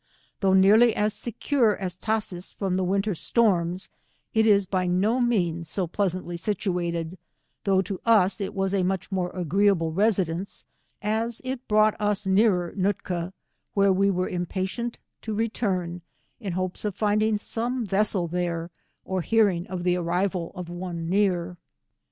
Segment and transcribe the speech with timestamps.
[0.39, 3.87] Though nearly as secure as Tashees from the winter storms,
[4.33, 7.19] it is by no means so pleasantly situated,
[7.65, 10.65] though to us it was a much more agreeable resi dence,
[11.03, 13.31] as it brought us nearer Nootka,
[13.75, 16.01] where we were impatient to return,
[16.39, 18.71] in hopes of finding some vessel there,
[19.05, 21.57] or hearing of the arrival of one near.